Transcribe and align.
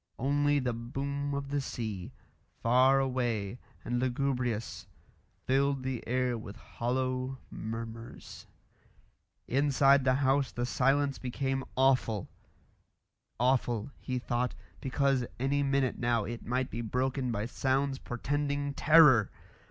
Only 0.17 0.57
the 0.57 0.73
boom 0.73 1.35
of 1.35 1.49
the 1.51 1.61
sea, 1.61 2.11
far 2.63 2.99
away 2.99 3.59
and 3.85 3.99
lugubrious, 3.99 4.87
filled 5.45 5.83
the 5.83 6.03
air 6.07 6.39
with 6.39 6.55
hollow 6.55 7.37
murmurs. 7.51 8.47
Inside 9.47 10.03
the 10.03 10.15
house 10.15 10.51
the 10.51 10.65
silence 10.65 11.19
became 11.19 11.63
awful; 11.77 12.31
awful, 13.39 13.91
he 13.99 14.17
thought, 14.17 14.55
because 14.79 15.23
any 15.39 15.61
minute 15.61 15.99
now 15.99 16.23
it 16.25 16.43
might 16.43 16.71
be 16.71 16.81
broken 16.81 17.31
by 17.31 17.45
sounds 17.45 17.99
portending 17.99 18.73
terror. 18.73 19.29